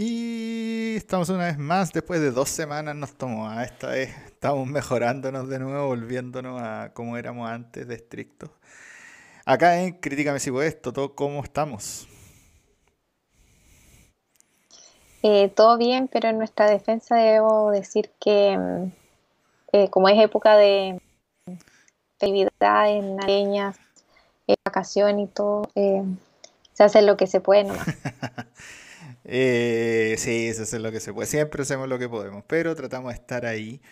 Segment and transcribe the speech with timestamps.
[0.00, 3.48] Y estamos una vez más, después de dos semanas nos tomó.
[3.48, 8.48] A esta vez estamos mejorándonos de nuevo, volviéndonos a como éramos antes de estrictos.
[9.44, 12.06] Acá en Críticame si puedes, todo ¿cómo estamos?
[15.24, 18.92] Eh, todo bien, pero en nuestra defensa debo decir que mm,
[19.72, 21.00] eh, como es época de
[22.14, 23.76] actividades navideñas,
[24.46, 26.04] eh, vacación y todo, eh,
[26.72, 27.88] se hace lo que se puede nomás.
[29.30, 31.26] Eh, sí, eso es lo que se puede.
[31.26, 33.82] Siempre hacemos lo que podemos, pero tratamos de estar ahí.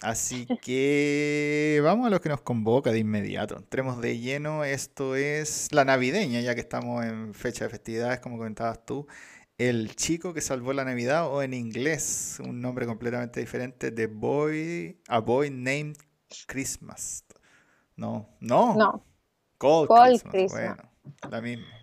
[0.00, 3.58] Así que vamos a lo que nos convoca de inmediato.
[3.58, 4.64] Entremos de lleno.
[4.64, 9.06] Esto es la navideña, ya que estamos en fecha de festividades, como comentabas tú.
[9.58, 15.00] El chico que salvó la Navidad, o en inglés, un nombre completamente diferente, The Boy,
[15.08, 15.96] A Boy Named
[16.46, 17.24] Christmas.
[17.96, 18.74] No, no.
[18.74, 19.04] No,
[19.58, 20.32] Cold, Cold Christmas.
[20.32, 20.76] Christmas.
[20.76, 20.92] Bueno,
[21.28, 21.77] la misma.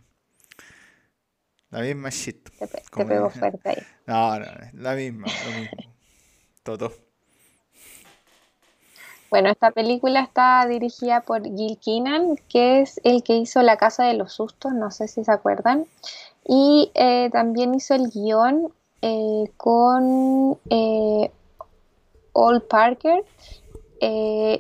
[1.76, 2.50] La misma shit.
[2.58, 3.84] te, pe- te pegó fuerte ahí.
[4.08, 5.92] No, no, la misma, lo mismo.
[6.64, 6.94] Todo.
[9.30, 14.06] Bueno, esta película está dirigida por Gil Keenan, que es el que hizo La Casa
[14.06, 15.86] de los Sustos, no sé si se acuerdan.
[16.48, 21.30] Y eh, también hizo el guion eh, con eh,
[22.32, 23.22] Ol Parker,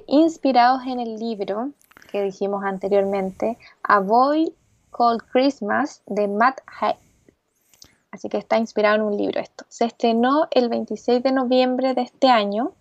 [0.08, 1.70] inspirados en el libro
[2.12, 4.54] que dijimos anteriormente, A Boy
[4.92, 6.60] Called Christmas, de Matt.
[8.16, 9.66] Así que está inspirado en un libro esto.
[9.68, 12.72] Se estrenó el 26 de noviembre de este año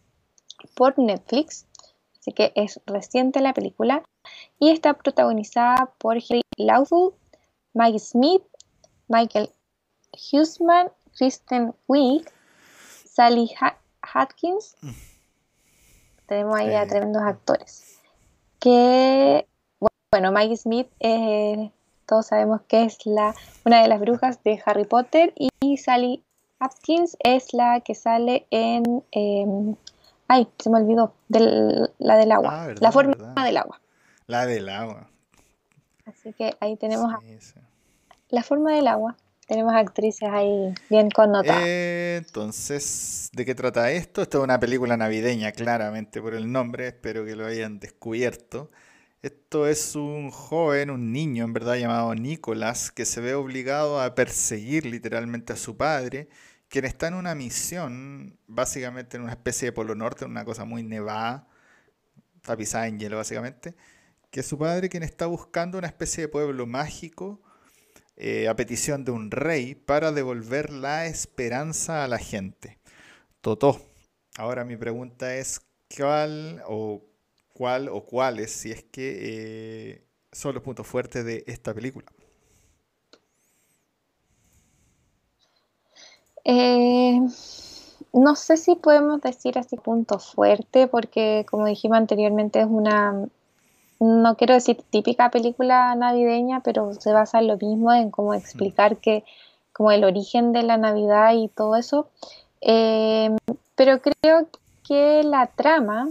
[0.77, 1.67] por Netflix,
[2.21, 4.05] así que es reciente la película,
[4.61, 7.11] y está protagonizada por Harry Laufey,
[7.73, 8.45] Mike Smith,
[9.09, 9.51] Michael
[10.33, 12.31] Huseman, Kristen Wiig,
[13.05, 13.77] Sally Ha-
[14.15, 14.77] Atkins.
[16.27, 16.87] Tenemos ahí a Eh.
[16.87, 17.99] tremendos actores.
[18.61, 19.49] Que,
[20.13, 21.73] bueno, Mike Smith, eh,
[22.07, 26.23] todos sabemos que es la, una de las brujas de Harry Potter, y Sally
[26.59, 29.05] Atkins es la que sale en...
[29.13, 29.75] em,
[30.29, 33.45] ay, se me olvidó, del- la del agua, Ah, verdad, la forma verdad.
[33.45, 33.81] del agua.
[34.27, 35.09] La del agua.
[36.07, 37.55] Así que ahí tenemos sí.
[38.31, 39.17] la forma del agua.
[39.47, 41.61] Tenemos actrices ahí bien connotadas.
[41.67, 44.23] Eh, entonces, ¿de qué trata esto?
[44.23, 48.71] Esto es una película navideña, claramente por el nombre, espero que lo hayan descubierto.
[49.25, 54.15] Esto es un joven, un niño en verdad llamado Nicolás, que se ve obligado a
[54.15, 56.29] perseguir literalmente a su padre,
[56.69, 60.83] quien está en una misión, básicamente en una especie de Polo Norte, una cosa muy
[60.83, 61.49] nevada,
[62.43, 63.75] tapizada en hielo básicamente,
[64.31, 67.41] que su padre quien está buscando una especie de pueblo mágico
[68.17, 72.79] eh, a petición de un rey para devolver la esperanza a la gente.
[73.41, 73.81] Totó.
[74.37, 75.63] Ahora mi pregunta es,
[75.97, 77.14] ¿cuál o
[77.55, 82.07] cuál o cuáles, si es que eh, son los puntos fuertes de esta película?
[86.45, 87.19] Eh,
[88.13, 93.29] no sé si podemos decir así punto fuerte, porque como dijimos anteriormente es una,
[93.99, 98.99] no quiero decir típica película navideña, pero se basa en lo mismo, en cómo explicar
[98.99, 99.25] que,
[99.73, 102.09] como el origen de la Navidad y todo eso.
[102.61, 103.35] Eh,
[103.75, 104.49] pero creo
[104.87, 106.09] que la trama,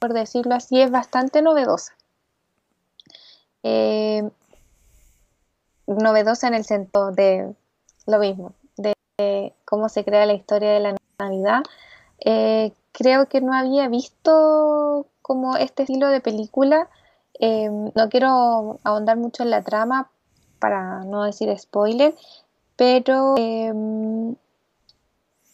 [0.00, 1.94] por decirlo así, es bastante novedosa.
[3.62, 4.28] Eh,
[5.86, 7.54] novedosa en el sentido de
[8.06, 11.62] lo mismo, de cómo se crea la historia de la Navidad.
[12.20, 16.88] Eh, creo que no había visto como este estilo de película.
[17.38, 20.10] Eh, no quiero ahondar mucho en la trama
[20.58, 22.14] para no decir spoiler,
[22.76, 23.72] pero eh,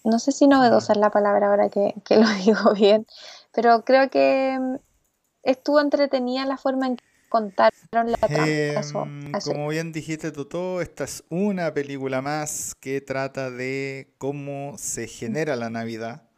[0.07, 3.07] no sé si novedosa es la palabra ahora que, que lo digo bien,
[3.57, 4.77] pero creo que mm,
[5.43, 8.47] estuvo entretenida la forma en que contaron la trama.
[8.47, 9.51] Eso- eso.
[9.51, 15.57] como bien dijiste Totó, esta es una película más que trata de cómo se genera
[15.57, 16.29] la Navidad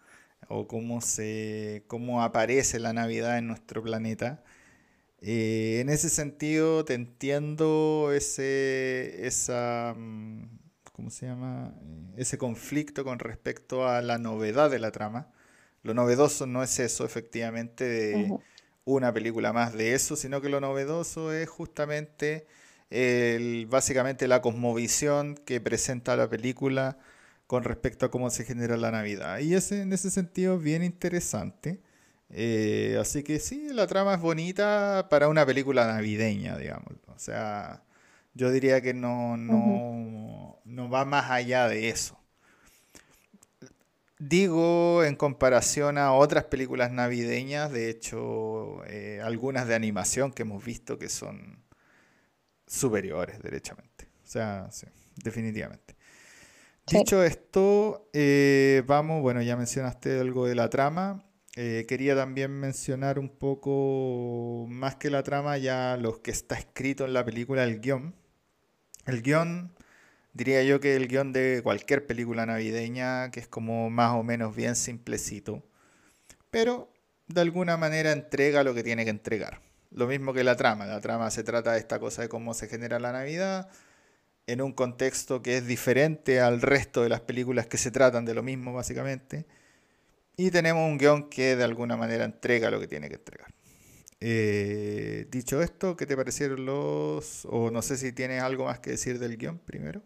[0.48, 4.44] o cómo se, cómo aparece la Navidad en nuestro planeta.
[5.20, 10.44] Eh, en ese sentido, te entiendo ese, esa, mm,
[10.92, 11.74] ¿cómo se llama?
[11.82, 15.32] Eh, ese conflicto con respecto a la novedad de la trama.
[15.88, 18.38] Lo novedoso no es eso, efectivamente, de
[18.84, 22.46] una película más de eso, sino que lo novedoso es justamente
[22.90, 26.98] el, básicamente la cosmovisión que presenta la película
[27.46, 29.38] con respecto a cómo se genera la Navidad.
[29.38, 31.80] Y ese, en ese sentido es bien interesante.
[32.28, 36.92] Eh, así que sí, la trama es bonita para una película navideña, digamos.
[37.06, 37.82] O sea,
[38.34, 42.17] yo diría que no, no, no va más allá de eso.
[44.18, 50.64] Digo en comparación a otras películas navideñas, de hecho, eh, algunas de animación que hemos
[50.64, 51.62] visto que son
[52.66, 54.08] superiores, derechamente.
[54.24, 54.86] O sea, sí,
[55.22, 55.96] definitivamente.
[56.90, 61.24] Dicho esto, eh, vamos, bueno, ya mencionaste algo de la trama.
[61.54, 67.04] Eh, quería también mencionar un poco, más que la trama, ya lo que está escrito
[67.04, 68.14] en la película, el guion.
[69.06, 69.74] El guion,
[70.38, 74.54] diría yo que el guion de cualquier película navideña, que es como más o menos
[74.54, 75.64] bien simplecito,
[76.50, 76.92] pero
[77.26, 79.60] de alguna manera entrega lo que tiene que entregar.
[79.90, 80.86] Lo mismo que la trama.
[80.86, 83.68] La trama se trata de esta cosa de cómo se genera la Navidad
[84.46, 88.34] en un contexto que es diferente al resto de las películas que se tratan de
[88.34, 89.44] lo mismo, básicamente.
[90.36, 93.52] Y tenemos un guion que de alguna manera entrega lo que tiene que entregar.
[94.20, 97.44] Eh, dicho esto, ¿qué te parecieron los...
[97.46, 100.02] o no sé si tienes algo más que decir del guion primero?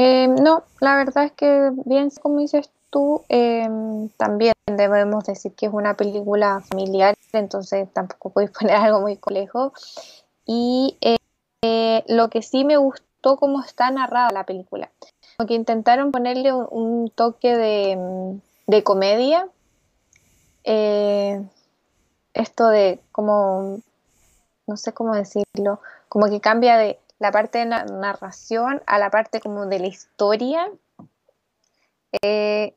[0.00, 5.66] Eh, no, la verdad es que bien como dices tú, em, también debemos decir que
[5.66, 9.72] es una película familiar, entonces tampoco podéis poner algo muy complejo.
[10.46, 14.88] Y eh, lo que sí me gustó cómo está narrada la película,
[15.36, 19.48] como que intentaron ponerle un, toque de, comedia.
[20.62, 21.42] Eh,
[22.34, 23.80] esto de como,
[24.68, 29.40] no sé cómo decirlo, como que cambia de la parte de narración a la parte
[29.40, 30.70] como de la historia.
[32.22, 32.74] Eh,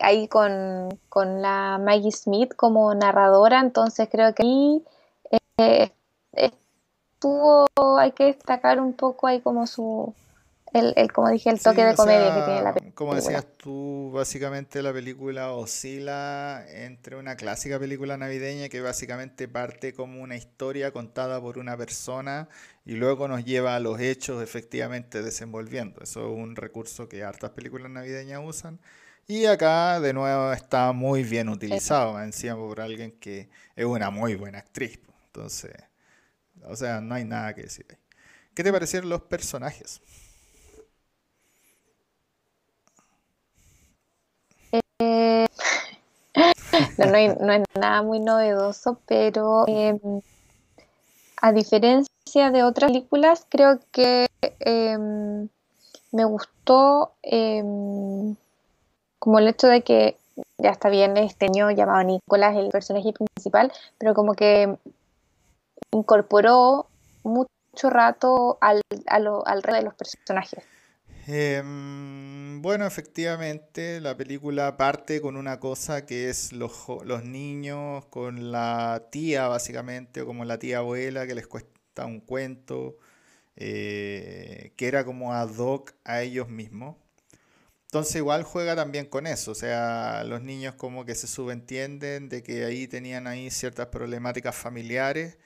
[0.00, 0.88] ahí con,
[1.42, 4.84] la Maggie Smith como narradora, entonces creo que ahí
[5.58, 5.90] eh,
[6.32, 7.66] estuvo,
[7.98, 10.14] hay que destacar un poco ahí como su,
[10.72, 12.94] el, como dije, el toque de comedia que tiene la película.
[12.94, 19.92] Como decías tú, básicamente la película oscila entre una clásica película navideña que básicamente parte
[19.92, 22.48] como una historia contada por una persona
[22.84, 26.02] y luego nos lleva a los hechos efectivamente desenvolviendo.
[26.02, 28.80] Eso es un recurso que hartas películas navideñas usan.
[29.26, 34.36] Y acá de nuevo está muy bien utilizado, encima por alguien que es una muy
[34.36, 34.98] buena actriz.
[35.26, 35.72] Entonces,
[36.64, 37.98] o sea, no hay nada que decir ahí.
[38.54, 40.00] ¿Qué te parecieron los personajes?
[47.40, 49.98] no, es nada muy novedoso, pero em,
[51.40, 54.26] a diferencia de otras películas, creo que
[54.60, 55.48] em,
[56.12, 58.36] me gustó em,
[59.18, 60.16] como el hecho de que
[60.58, 64.76] ya está bien este niño llamado Nicolás, el personaje principal, pero como que
[65.92, 66.86] incorporó
[67.24, 67.48] mucho
[67.90, 70.64] rato al, al resto de los personajes.
[71.30, 76.72] Em, bueno, efectivamente, la película parte con una cosa que es los,
[77.04, 82.20] los niños con la tía, básicamente, o como la tía abuela que les cuesta un
[82.20, 82.96] cuento,
[83.56, 86.96] eh, que era como ad hoc a ellos mismos.
[87.84, 92.42] Entonces igual juega también con eso, o sea, los niños como que se subentienden de
[92.42, 95.38] que ahí tenían ahí ciertas problemáticas familiares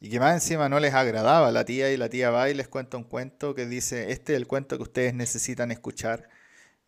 [0.00, 1.50] y que más encima no les agradaba.
[1.50, 4.36] La tía y la tía va y les cuenta un cuento que dice, este es
[4.38, 6.28] el cuento que ustedes necesitan escuchar.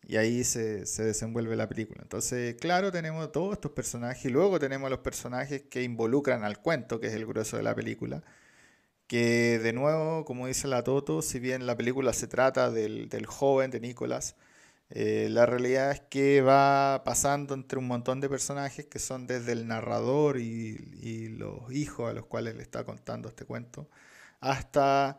[0.03, 2.01] Y ahí se, se desenvuelve la película.
[2.01, 6.99] Entonces, claro, tenemos todos estos personajes y luego tenemos los personajes que involucran al cuento,
[6.99, 8.23] que es el grueso de la película.
[9.07, 13.25] Que de nuevo, como dice la Toto, si bien la película se trata del, del
[13.25, 14.35] joven, de Nicolás,
[14.93, 19.53] eh, la realidad es que va pasando entre un montón de personajes que son desde
[19.53, 23.89] el narrador y, los hijos a los cuales le está contando este cuento,
[24.41, 25.17] hasta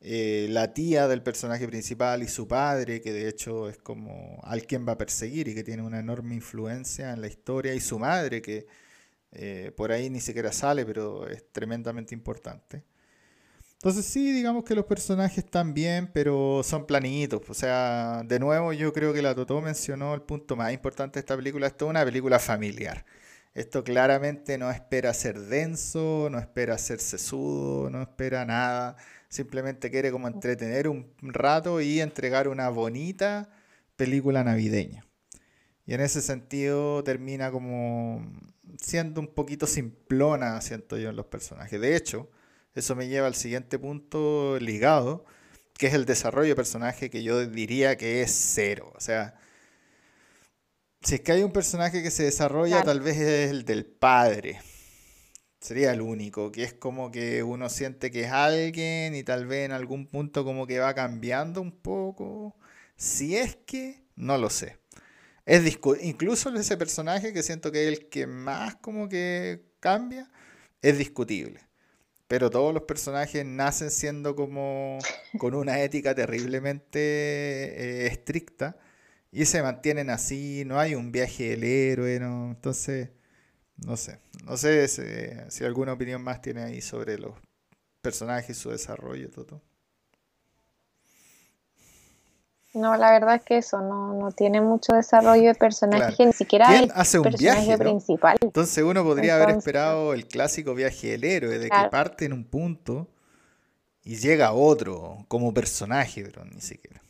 [0.00, 4.66] eh, la tía del personaje principal y su padre, que de hecho es como al
[4.66, 7.98] quien va a perseguir y que tiene una enorme influencia en la historia, y su
[7.98, 8.66] madre, que
[9.32, 12.84] eh, por ahí ni siquiera sale, pero es tremendamente importante.
[13.82, 17.42] Entonces sí, digamos que los personajes están bien, pero son planitos.
[17.48, 21.20] O sea, de nuevo yo creo que la Totó mencionó el punto más importante de
[21.20, 21.66] esta película.
[21.66, 23.04] Esto es una película familiar.
[23.54, 28.96] Esto claramente no espera ser denso, no espera ser sesudo, no espera nada.
[29.28, 33.50] Simplemente quiere como entretener un rato y entregar una bonita
[33.96, 35.04] película navideña.
[35.86, 38.24] Y en ese sentido termina como
[38.80, 41.80] siendo un poquito simplona, siento yo, en los personajes.
[41.80, 42.30] De hecho,
[42.74, 45.24] eso me lleva al siguiente punto ligado,
[45.74, 48.92] que es el desarrollo de personaje que yo diría que es cero.
[48.96, 49.34] O sea,
[51.02, 54.60] si es que hay un personaje que se desarrolla, tal vez es el del padre.
[55.60, 59.66] Sería el único, que es como que uno siente que es alguien y tal vez
[59.66, 62.56] en algún punto como que va cambiando un poco.
[62.96, 64.78] Si es que, no lo sé.
[65.44, 65.62] Es
[66.02, 70.30] incluso ese personaje que siento que es el que más como que cambia,
[70.80, 71.71] es discutible
[72.32, 74.96] pero todos los personajes nacen siendo como
[75.36, 78.78] con una ética terriblemente eh, estricta
[79.30, 82.48] y se mantienen así, no hay un viaje del héroe, ¿no?
[82.48, 83.10] entonces,
[83.84, 84.88] no sé, no sé
[85.50, 87.34] si, alguna opinión más tiene ahí sobre los
[88.00, 89.60] personajes su desarrollo, todo.
[92.74, 96.68] No, la verdad es que eso no, no tiene mucho desarrollo de personaje, ni siquiera
[96.68, 97.78] ¿Quién el hace un personaje viaje, no?
[97.78, 98.38] principal.
[98.40, 102.44] Entonces uno podría haber esperado el clásico viaje del héroe, de que parte en un
[102.44, 103.08] punto
[104.04, 107.02] y llega a otro como personaje, pero ni siquiera.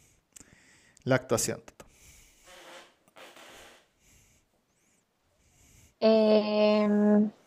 [1.04, 1.62] La actuación.
[6.00, 6.88] Eh,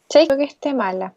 [0.09, 1.13] sí, creo que esté mala.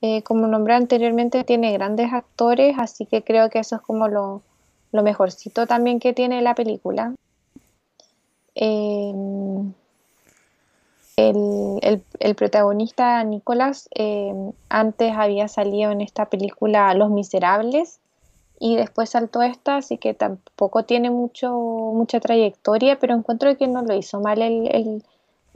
[0.00, 4.42] Eh, como nombré anteriormente, tiene grandes actores, así que creo que eso es como lo,
[4.92, 7.14] lo mejorcito también que tiene la película.
[8.54, 9.12] Eh,
[11.16, 14.32] el, el- el protagonista, Nicolás, eh,
[14.68, 18.00] antes había salido en esta película Los Miserables
[18.58, 23.82] y después saltó esta, así que tampoco tiene mucho, mucha trayectoria, pero encuentro que no
[23.82, 25.04] lo hizo mal el, el-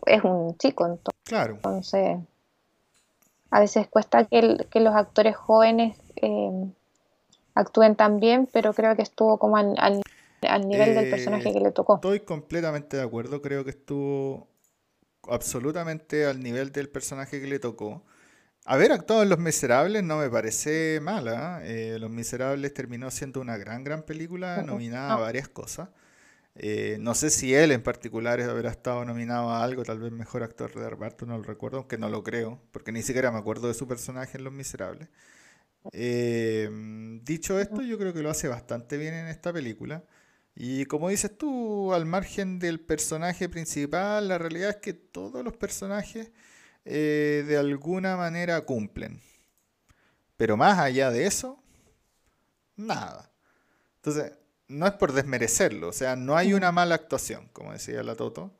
[0.06, 1.14] es un chico, entonces.
[1.24, 1.54] Claro.
[1.54, 2.18] Entonces,
[3.50, 6.50] a veces cuesta que, los actores jóvenes eh,
[7.54, 10.02] actúen tan bien, pero creo que estuvo como al, al-
[10.48, 11.94] al nivel del Eh, personaje que le tocó.
[11.96, 14.48] Estoy completamente de acuerdo, creo que estuvo
[15.28, 18.04] absolutamente al nivel del personaje que le tocó.
[18.66, 21.60] Haber actuado en Los Miserables no me parece mala.
[21.64, 21.98] ¿eh?
[22.00, 25.90] Los Miserables terminó siendo una gran, gran película, nominada a varias cosas.
[26.56, 30.42] Eh, no sé si él en particular habrá estado nominado a algo, tal vez mejor
[30.44, 33.68] actor de reparto, no lo recuerdo, aunque no lo creo, porque ni siquiera me acuerdo
[33.68, 35.08] de su personaje en Los Miserables.
[35.92, 36.68] Eh,
[37.22, 40.04] dicho esto, yo creo que lo hace bastante bien en esta película.
[40.54, 45.56] Y como dices tú, al margen del personaje principal, la realidad es que todos los
[45.56, 46.30] personajes
[46.84, 49.20] eh, de alguna manera cumplen.
[50.36, 51.62] Pero más allá de eso,
[52.76, 53.30] nada.
[53.96, 54.32] Entonces,
[54.68, 58.56] no es por desmerecerlo, o sea, no hay una mala actuación, como decía la Toto,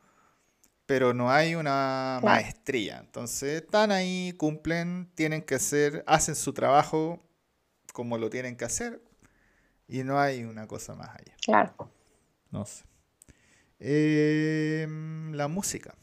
[0.86, 2.34] pero no hay una Claro.
[2.36, 2.98] maestría.
[2.98, 7.20] Entonces, están ahí, cumplen, tienen que hacer, hacen su trabajo
[7.92, 9.00] como lo tienen que hacer
[9.88, 11.34] y no hay una cosa más allá.
[11.44, 11.90] Claro.
[12.50, 12.84] No sé.
[13.80, 15.94] Em, la música.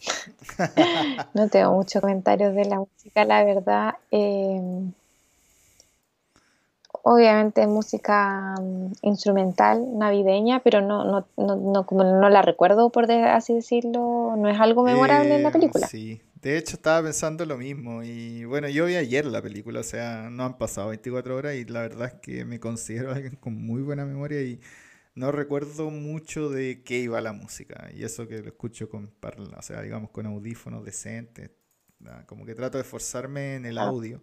[1.34, 3.94] No tengo muchos comentarios de la música, la verdad.
[4.10, 4.90] Eh,
[7.02, 13.10] obviamente música mm, instrumental, navideña, pero no, no, no, no, como no la recuerdo, por
[13.10, 15.92] así decirlo, no es algo memorable en la Eh, película.
[15.92, 19.82] Sí, de hecho estaba pensando lo mismo y bueno, yo vi ayer la película, o
[19.82, 23.54] sea, no han pasado 24 horas y la verdad es que me considero alguien con
[23.54, 24.60] muy buena memoria y
[25.14, 29.58] no recuerdo mucho de qué iba la música y eso que lo escucho con, parla-
[29.58, 31.50] o sea, digamos con audífonos decentes,
[32.06, 33.86] ah, como que trato de esforzarme en el Ah.
[33.86, 34.22] audio.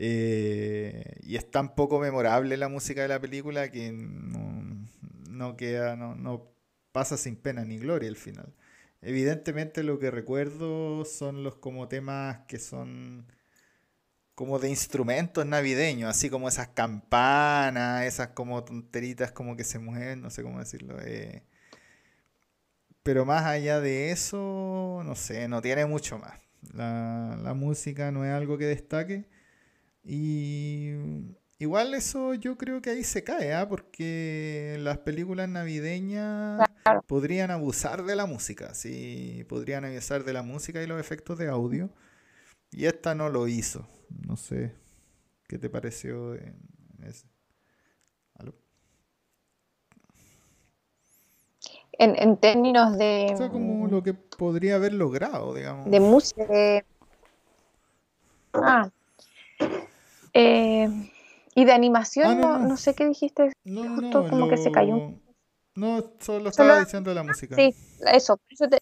[0.00, 6.48] Eh, y es tan poco memorable la música de la película que no, queda, no,
[6.92, 8.54] pasa sin pena ni gloria al final.
[9.02, 13.26] Evidentemente lo que recuerdo son los como temas que son
[14.36, 20.20] como de instrumentos navideños, así como esas campanas, esas como tonteritas como que se mueven,
[20.22, 20.96] no sé cómo decirlo.
[21.00, 21.42] eh.
[23.02, 26.40] Pero más allá de eso, no sé, no tiene mucho más.
[26.74, 29.26] La música no es algo que destaque.
[30.10, 30.94] Y
[31.58, 33.68] igual eso yo creo que ahí se cae, ¿ah?
[33.68, 37.02] Porque las películas navideñas Claro.
[37.06, 41.48] podrían abusar de la música, sí, podrían abusar de la música y los efectos de
[41.48, 41.90] audio.
[42.70, 43.86] Y esta no lo hizo.
[44.26, 44.74] No sé,
[45.46, 46.56] ¿qué te pareció en
[47.02, 47.26] ese?
[48.34, 48.54] ¿Aló?
[51.92, 55.90] En, en términos de, O sea, como lo que podría haber logrado, digamos.
[55.90, 56.46] de música.
[56.46, 56.84] de-
[58.54, 58.90] Ah.
[60.40, 60.88] Eh,
[61.56, 62.68] y de animación, Ah, no, no, no.
[62.68, 63.50] no sé qué dijiste.
[63.64, 64.96] No, justo como que se cayó.
[64.96, 65.14] lo-
[65.74, 67.56] No, solo estaba Solo- diciendo la música.
[67.56, 67.74] Sí,
[68.12, 68.78] eso, por eso te,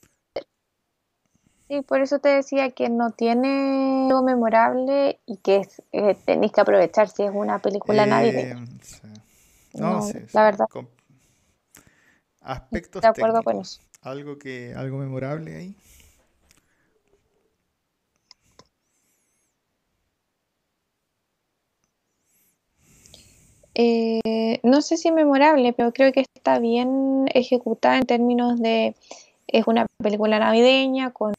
[1.68, 6.52] sí, por eso te decía que no tiene algo memorable y que es- eh, tenéis
[6.52, 8.66] que aprovechar si es una película Eh, navideña.
[8.82, 9.00] sí.
[9.74, 10.66] No, sí, la verdad,
[12.40, 13.80] Aspectos de acuerdo con técnicos.
[13.80, 13.88] eso.
[14.02, 15.74] Algo que, algo memorable ahí.
[23.78, 28.96] Eh, no sé si memorable, pero creo que está bien ejecutada en términos de
[29.48, 31.34] es una película navideña con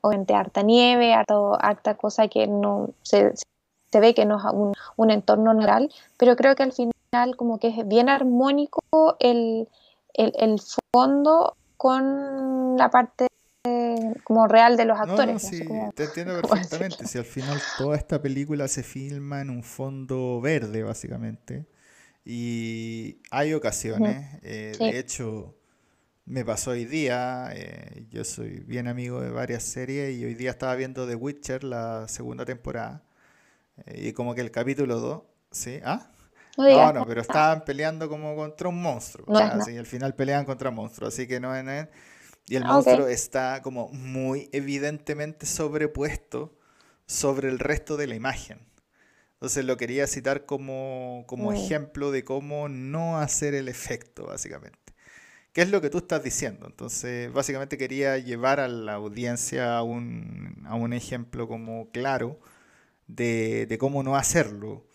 [0.00, 3.34] obviamente harta nieve, harto, harta cosa que no se,
[3.92, 6.92] se ve que no es un, un entorno natural, pero creo que al final
[7.36, 8.80] como que es bien armónico
[9.20, 9.68] el,
[10.14, 10.60] el, el
[10.94, 13.26] fondo con la parte
[14.24, 15.26] como real de los actores.
[15.26, 17.06] no, no sé sí, cómo- te entiendo perfectamente.
[17.06, 21.66] Si al final toda esta película se filma en un fondo verde, básicamente.
[22.24, 24.84] Y hay ocasiones, eh, Sí.
[24.84, 25.56] de hecho,
[26.26, 30.50] me pasó hoy día, eh, yo soy bien amigo de varias series y hoy día
[30.50, 33.02] estaba viendo The Witcher, la segunda temporada,
[33.86, 35.80] eh, y como que el capítulo 2 ¿Sí?
[35.84, 36.10] ¿Ah?
[36.56, 39.26] No, no, pero estaban peleando como contra un monstruo.
[39.26, 41.88] No o sea, sí, al final pelean contra monstruos, así que no es...
[42.48, 46.58] Y el Ah, monstruo está como muy evidentemente sobrepuesto
[47.06, 48.60] sobre el resto de la imagen.
[49.42, 51.56] Entonces lo quería citar como, como Mm.
[51.56, 54.78] ejemplo de cómo no hacer el efecto, básicamente.
[55.52, 56.66] ¿Qué es lo que tú estás diciendo?
[56.66, 62.38] Entonces, básicamente quería llevar a la audiencia a un, a un ejemplo como claro
[63.08, 64.86] de, de cómo no hacerlo.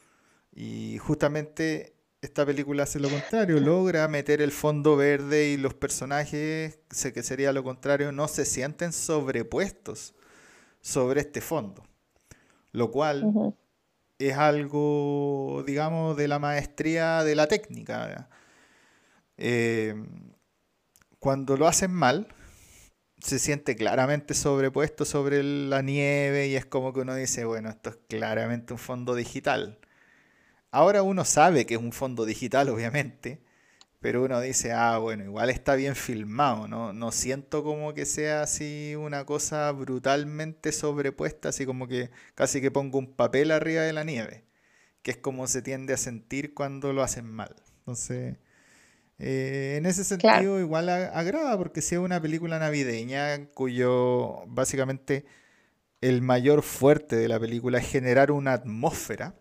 [0.56, 6.80] Y justamente esta película hace lo contrario, logra meter el fondo verde y los personajes,
[6.90, 10.16] sé que sería lo contrario, no se sienten sobrepuestos
[10.82, 11.84] sobre este fondo.
[12.72, 13.26] Lo cual.
[14.20, 18.30] Es algo, digamos, de la maestría de la técnica.
[19.38, 19.96] Eh,
[21.20, 22.28] cuando lo hacen mal,
[23.20, 27.90] se siente claramente sobrepuesto sobre la nieve y es como que uno dice, bueno, esto
[27.92, 29.80] es claramente un fondo digital.
[30.72, 33.42] Ahora uno sabe que es un fondo digital, obviamente,
[34.08, 36.94] pero uno dice, ah, bueno, igual está bien filmado, ¿no?
[36.94, 42.72] No siento como que sea así una cosa brutalmente sobrepuesta, así como que casi que
[42.72, 44.46] pongo un papel arriba de la nieve,
[45.04, 47.56] que es como se tiende a sentir cuando lo hacen mal.
[47.80, 48.38] Entonces,
[49.20, 50.48] eh, en ese Claro.
[50.48, 55.26] sentido igual agrada, porque si es una película navideña cuyo básicamente
[56.02, 59.36] el mayor fuerte de la película es generar una atmósfera,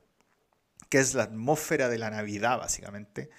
[0.89, 3.31] que es la atmósfera de la Navidad, básicamente,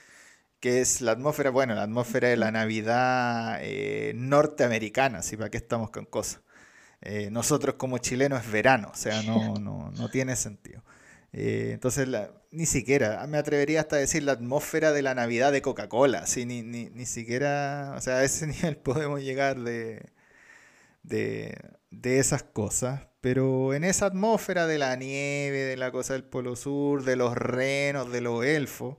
[0.60, 5.38] que es la atmósfera, bueno, la atmósfera de la Navidad eh, norteamericana, ¿sí?
[5.38, 6.42] ¿Para qué estamos con cosas?
[7.02, 10.84] Eh, nosotros como chilenos es verano, o sea, no, no, no tiene sentido.
[11.34, 15.52] Eh, entonces, la- ni siquiera, me atrevería hasta a decir la atmósfera de la Navidad
[15.52, 16.46] de Coca-Cola, ¿sí?
[16.46, 20.06] Ni, ni, ni siquiera, o sea, a ese nivel podemos llegar de,
[21.04, 21.58] de,
[21.92, 26.56] de esas cosas, pero en esa atmósfera de la nieve, de la cosa del Polo
[26.56, 28.98] Sur, de los renos, de los elfos,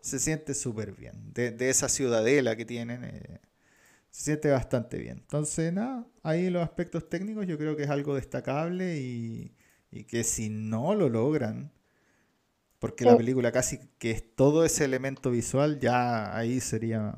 [0.00, 1.32] se siente súper bien.
[1.34, 3.40] De, de esa ciudadela que tienen, eh,
[4.10, 5.18] se siente bastante bien.
[5.20, 9.54] Entonces, nada, ahí los aspectos técnicos yo creo que es algo destacable y,
[9.90, 11.72] y que si no lo logran,
[12.78, 17.14] porque la película casi que es todo ese elemento visual, ya ahí sería,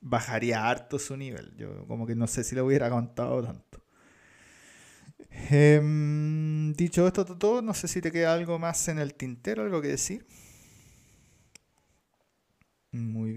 [0.00, 1.54] bajaría harto su nivel.
[1.56, 3.82] Yo como que no sé si lo hubiera aguantado tanto.
[5.50, 9.80] Em, dicho esto, todo, no sé si te queda algo más en el tintero, algo
[9.82, 10.26] que decir.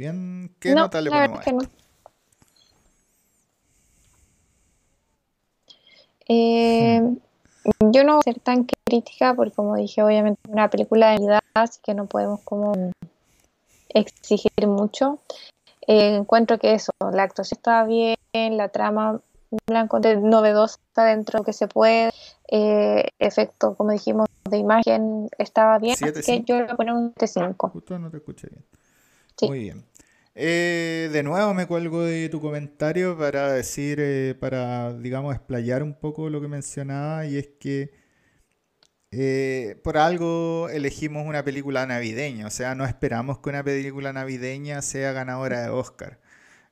[0.02, 0.50] Bien.
[0.60, 1.52] ¿Qué No, nota le ponemos a esto?
[1.58, 1.70] no.
[6.28, 7.02] Eh,
[7.92, 11.20] yo no voy a ser tan crítica porque como dije, obviamente es una película de
[11.20, 12.74] Navidad, así que no podemos como
[13.90, 15.20] exigir mucho.
[15.86, 19.22] Eh, encuentro que eso, la actuación está bien, la trama
[19.68, 22.10] la encontré novedosa dentro de lo que se puede,
[22.48, 26.46] eh, efecto, como dijimos, de imagen estaba bien, así que 7-5.
[26.48, 28.66] yo le voy a poner un 5 Justo no te escuché bien.
[29.38, 29.48] Sí.
[29.48, 29.84] Muy bien.
[30.44, 35.94] Eh, de nuevo me cuelgo de tu comentario para decir, eh, para, digamos, explayar un
[35.94, 37.92] poco lo que mencionaba, y es que
[39.12, 44.82] eh, por algo elegimos una película navideña, o sea, no esperamos que una película navideña
[44.82, 46.20] sea ganadora de Oscar,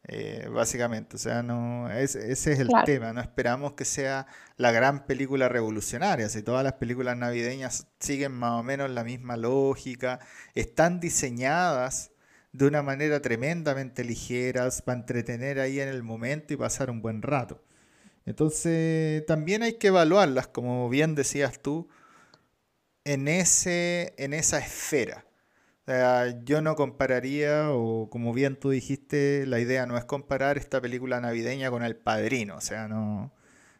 [0.08, 2.86] eh, básicamente, o sea, no, es- ese es el Claro.
[2.86, 4.28] tema, no esperamos que sea
[4.58, 9.38] la gran película revolucionaria, si todas las películas navideñas siguen más o menos la misma
[9.38, 10.20] lógica,
[10.56, 12.12] están diseñadas
[12.52, 17.22] de una manera tremendamente ligeras para entretener ahí en el momento y pasar un buen
[17.22, 17.64] rato.
[18.26, 21.90] Entonces, también hay que evaluarlas, como bien decías tú,
[23.04, 25.26] en ese, en esa esfera.
[25.84, 30.58] O sea, yo no compararía, o como bien tú dijiste, la idea no es comparar
[30.58, 33.34] esta película navideña con El Padrino, o sea, no,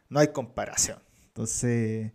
[0.08, 0.98] no hay comparación.
[1.28, 2.12] Entonces,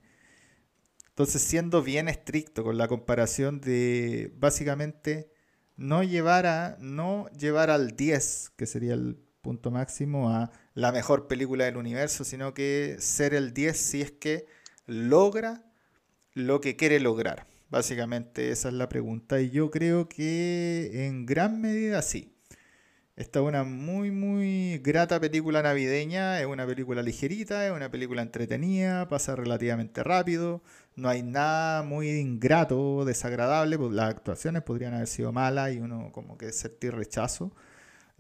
[1.16, 5.32] entonces, siendo bien estricto con la comparación de básicamente
[5.78, 11.28] no llevar a, no llevar al 10, que sería el punto máximo, a la mejor
[11.28, 14.46] película del universo, sino que ser el 10 si es que
[14.86, 15.64] logra
[16.34, 17.48] lo que quiere lograr.
[17.70, 22.35] Básicamente esa es la pregunta y yo creo que en gran medida sí.
[23.16, 28.22] Esta es una muy, muy grata película navideña, es una película ligerita, es una película
[28.22, 30.62] entretenida, pasa relativamente rápido,
[30.98, 36.12] no hay nada muy ingrato, desagradable, pues las actuaciones podrían haber sido malas y uno
[36.12, 37.54] como que sentir rechazo,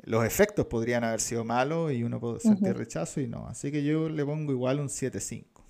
[0.03, 3.83] los efectos podrían haber sido malos y uno puede sentir rechazo y no, así que
[3.83, 5.61] yo le pongo igual un 7.5.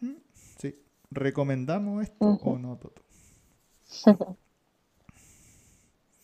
[0.00, 0.12] Mm,
[0.58, 0.76] Sí,
[1.10, 3.02] ¿recomendamos esto o no, Toto?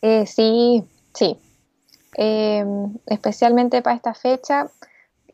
[0.01, 1.37] Eh, sí, sí.
[2.21, 2.65] Eh,
[3.07, 4.69] especialmente para esta fecha,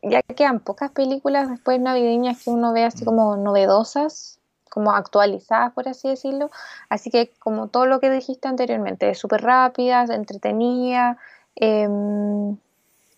[0.03, 3.05] ya quedan pocas películas después navideñas que uno ve así Mm.
[3.05, 6.51] como novedosas, como actualizadas, por así decirlo.
[6.87, 11.17] Así que como todo lo que dijiste anteriormente, es súper rápida, entretenida,
[11.55, 12.55] em,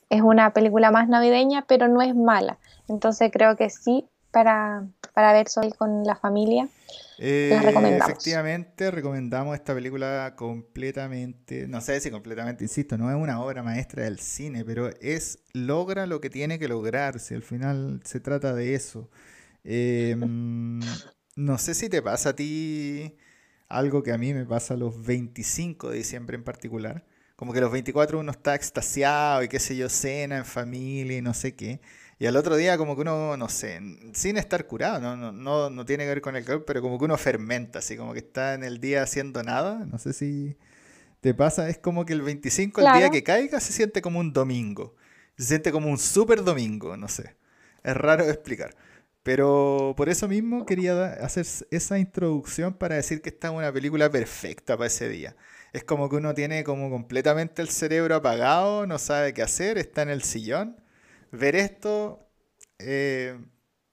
[0.09, 2.57] es una película más navideña, pero no es mala.
[2.87, 6.69] Entonces creo que sí, para, para ver Soy con la familia,
[7.17, 7.59] eh,
[7.99, 14.03] efectivamente, recomendamos esta película completamente, no sé si completamente, insisto, no es una obra maestra
[14.03, 18.53] del cine, pero es logra lo que tiene que lograr, si al final se trata
[18.53, 19.09] de eso.
[19.63, 20.81] Em,
[21.35, 23.17] no sé si te pasa a ti
[23.69, 27.03] algo que a mí me pasa los 25 de diciembre en particular.
[27.35, 31.21] Como que los 24 uno está extasiado y qué sé yo, cena en familia y
[31.23, 31.81] no sé qué.
[32.19, 33.79] Y al otro día como que uno, no sé,
[34.13, 36.97] sin estar curado, no, no, no, no tiene que ver con el calor, pero como
[36.97, 39.85] que uno fermenta, así como que está en el día haciendo nada.
[39.85, 40.57] No sé si
[41.21, 44.33] te pasa, es como que el 25, el día que caiga, se siente como un
[44.33, 44.95] domingo.
[45.37, 47.35] Se siente como un super domingo, no sé.
[47.83, 48.75] Es raro de explicar.
[49.21, 54.09] Pero por eso mismo quería hacer esa introducción para decir que esta es una película
[54.09, 55.35] perfecta para ese día.
[55.73, 60.01] Es como que uno tiene como completamente el cerebro apagado, no sabe qué hacer, está
[60.01, 60.77] en el sillón.
[61.31, 62.27] Ver esto
[62.79, 63.37] eh,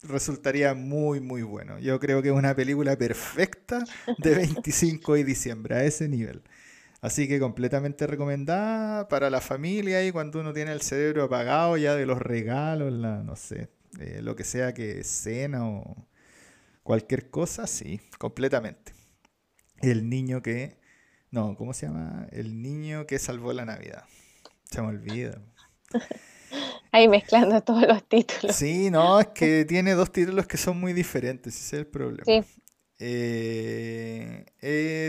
[0.02, 1.78] resultaría muy, muy bueno.
[1.78, 3.84] Yo creo que es una película perfecta
[4.18, 6.42] de 25 de diciembre, a ese nivel.
[7.00, 11.94] Así que completamente recomendada para la familia y cuando uno tiene el cerebro apagado ya
[11.94, 13.68] de los regalos, la, no sé,
[14.00, 16.08] eh, lo que sea que cena o
[16.82, 18.92] cualquier cosa, sí, completamente.
[19.82, 20.78] El niño que...
[21.30, 22.26] No, ¿cómo se llama?
[22.30, 24.04] El niño que salvó la Navidad.
[24.64, 25.42] Se me olvida.
[26.94, 28.54] Ahí mezclando todos los títulos.
[28.54, 32.22] Sí, no, es que tiene dos títulos que son muy diferentes, ese es el problema.
[32.24, 32.44] Sí.
[33.00, 34.44] Eh,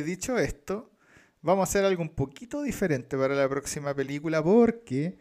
[0.03, 0.97] dicho esto,
[1.41, 5.19] vamos a hacer algo un poquito diferente para la próxima película porque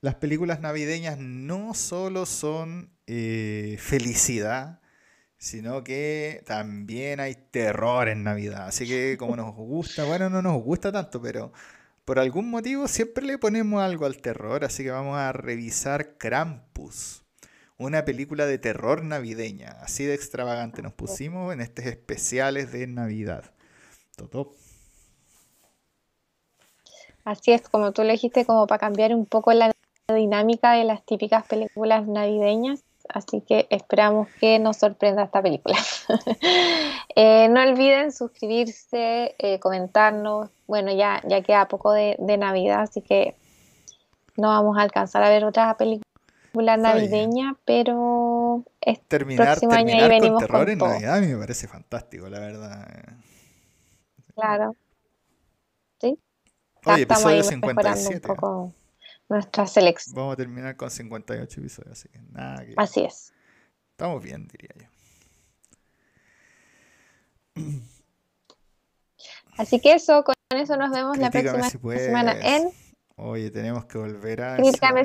[0.00, 4.80] las películas navideñas no solo son eh, felicidad,
[5.36, 8.68] sino que también hay terror en Navidad.
[8.68, 11.52] Así que como nos gusta, bueno, no nos gusta tanto, pero
[12.04, 17.24] por algún motivo siempre le ponemos algo al terror, así que vamos a revisar Krampus,
[17.78, 19.70] una película de terror navideña.
[19.80, 23.52] Así de extravagante nos pusimos en estos especiales de Navidad.
[24.16, 24.54] Toto.
[27.24, 29.72] Así es, como tú le dijiste, como para cambiar un poco la
[30.14, 35.76] dinámica de las típicas películas navideñas, así que esperamos que nos sorprenda esta película.
[37.16, 43.36] Eh, no olviden suscribirse, eh, comentarnos, bueno, ya, ya queda poco de, Navidad, así que
[44.36, 48.64] no vamos a alcanzar a ver otra película navideña, pero
[49.06, 52.40] terminar, próximo año ahí venimos con terror en Navidad a mí me parece fantástico, la
[52.40, 52.88] verdad.
[54.34, 54.74] Claro.
[56.00, 56.18] Sí.
[56.84, 58.14] Oye, episodio 57.
[58.14, 58.72] Un poco
[59.28, 60.14] nuestra selección.
[60.16, 63.32] Vamos a terminar con 58 episodios, así que nada Así es.
[63.92, 64.86] Estamos bien, diría yo.
[69.56, 72.70] Así que eso, con eso nos vemos la próxima semana en...
[73.16, 74.56] Oye, tenemos que volver a...